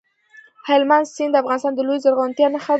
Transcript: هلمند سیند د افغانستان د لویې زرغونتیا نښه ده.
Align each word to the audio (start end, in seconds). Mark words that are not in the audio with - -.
هلمند 0.67 1.05
سیند 1.15 1.33
د 1.35 1.35
افغانستان 1.41 1.73
د 1.75 1.79
لویې 1.87 2.03
زرغونتیا 2.05 2.47
نښه 2.53 2.67
ده. 2.69 2.69